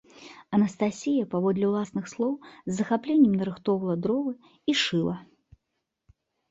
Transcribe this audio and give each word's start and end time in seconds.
Анастасія, 0.57 1.27
паводле 1.33 1.65
ўласных 1.73 2.09
слоў, 2.13 2.33
з 2.71 2.81
захапленнем 2.81 3.37
нарыхтоўвала 3.43 3.95
дровы 4.09 4.33
і 4.73 4.81
шыла. 4.85 5.15